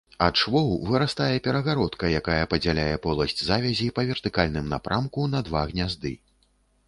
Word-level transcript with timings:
Ад 0.25 0.35
швоў 0.43 0.69
вырастае 0.91 1.35
перагародка, 1.47 2.09
якая 2.21 2.39
падзяляе 2.55 2.95
поласць 3.05 3.39
завязі 3.49 3.87
па 3.99 4.05
вертыкальным 4.09 4.65
напрамку 4.75 5.27
на 5.37 5.45
два 5.51 5.61
гнязды. 5.73 6.13